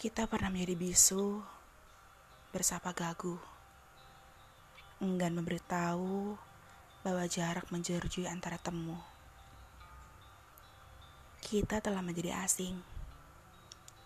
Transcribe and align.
Kita 0.00 0.24
pernah 0.24 0.48
menjadi 0.48 0.80
bisu, 0.80 1.44
bersapa 2.56 2.96
gagu, 2.96 3.36
enggan 4.96 5.36
memberitahu 5.36 6.40
bahwa 7.04 7.28
jarak 7.28 7.68
menjerjui 7.68 8.24
antara 8.24 8.56
temu. 8.56 8.96
Kita 11.44 11.84
telah 11.84 12.00
menjadi 12.00 12.32
asing, 12.32 12.80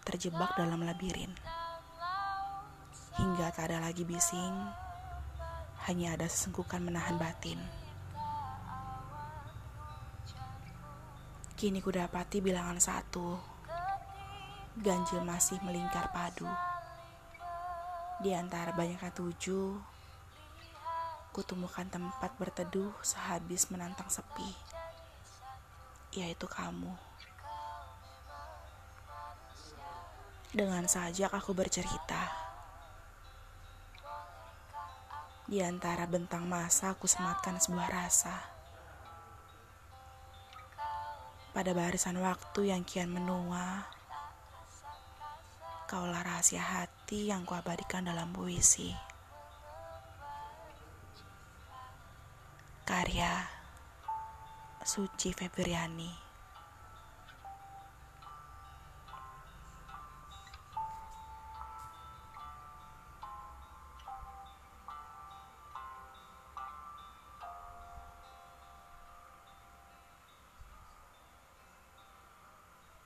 terjebak 0.03 0.59
dalam 0.59 0.83
labirin. 0.83 1.31
Hingga 3.15 3.55
tak 3.55 3.71
ada 3.71 3.87
lagi 3.87 4.03
bising, 4.03 4.55
hanya 5.87 6.19
ada 6.19 6.27
sesenggukan 6.27 6.83
menahan 6.83 7.23
batin. 7.23 7.63
Kini 11.55 11.79
ku 11.79 11.95
dapati 11.95 12.43
bilangan 12.43 12.83
satu, 12.83 13.54
ganjil 14.75 15.23
masih 15.23 15.63
melingkar 15.63 16.11
padu. 16.11 16.51
Di 18.19 18.35
antara 18.35 18.75
banyaknya 18.75 19.15
tujuh, 19.15 19.79
kutemukan 21.31 21.87
tempat 21.87 22.35
berteduh 22.39 22.91
sehabis 22.99 23.71
menantang 23.71 24.11
sepi, 24.11 24.51
yaitu 26.19 26.47
kamu. 26.51 26.91
Dengan 30.55 30.87
sajak 30.87 31.31
aku 31.35 31.55
bercerita. 31.55 32.31
Di 35.51 35.63
antara 35.63 36.07
bentang 36.07 36.47
masa 36.47 36.95
aku 36.95 37.07
sematkan 37.07 37.59
sebuah 37.63 37.91
rasa. 37.91 38.33
Pada 41.55 41.71
barisan 41.71 42.19
waktu 42.19 42.75
yang 42.75 42.83
kian 42.83 43.11
menua, 43.11 43.94
kaulah 45.95 46.27
rahasia 46.27 46.59
hati 46.59 47.31
yang 47.31 47.47
kuabadikan 47.47 48.03
dalam 48.03 48.35
puisi. 48.35 48.91
Karya 52.83 53.47
Suci 54.83 55.31
Febriani 55.31 56.24